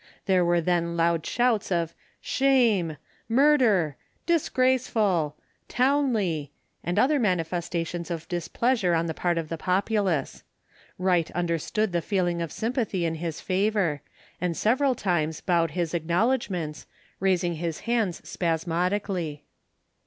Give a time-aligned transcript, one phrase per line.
[0.25, 2.97] There were then loud shouts of "Shame,"
[3.29, 5.35] "Murder," "Disgraceful,"
[5.67, 6.51] "Townley,"
[6.83, 10.41] and other manifestations of displeasure on the part of the populace.
[10.97, 14.01] Wright understood the feeling of sympathy in his favour,
[14.41, 16.87] and several times bowed his acknowledgments,
[17.19, 19.43] raising his hands spasmodically.